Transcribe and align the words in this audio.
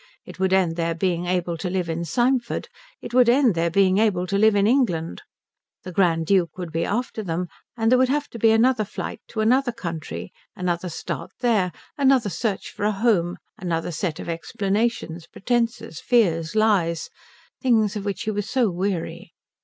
It 0.25 0.39
would 0.39 0.51
end 0.51 0.77
their 0.77 0.95
being 0.95 1.27
able 1.27 1.57
to 1.59 1.69
live 1.69 1.87
in 1.87 2.05
Symford. 2.05 2.69
It 3.03 3.13
would 3.13 3.29
end 3.29 3.53
their 3.53 3.69
being 3.69 3.99
able 3.99 4.25
to 4.25 4.37
live 4.39 4.55
in 4.55 4.65
England. 4.65 5.21
The 5.83 5.91
Grand 5.91 6.25
Duke 6.25 6.57
would 6.57 6.71
be 6.71 6.83
after 6.85 7.21
them, 7.21 7.49
and 7.77 7.91
there 7.91 7.99
would 7.99 8.09
have 8.09 8.27
to 8.29 8.39
be 8.39 8.49
another 8.49 8.83
flight 8.83 9.21
to 9.27 9.41
another 9.41 9.71
country, 9.71 10.33
another 10.55 10.89
start 10.89 11.29
there, 11.41 11.71
another 11.99 12.31
search 12.31 12.71
for 12.71 12.83
a 12.83 12.91
home, 12.91 13.37
another 13.59 13.91
set 13.91 14.19
of 14.19 14.27
explanations, 14.27 15.27
pretences, 15.27 15.99
fears, 15.99 16.55
lies, 16.55 17.11
things 17.61 17.95
of 17.95 18.03
which 18.03 18.23
he 18.23 18.31
was 18.31 18.49
so 18.49 18.71
weary. 18.71 19.33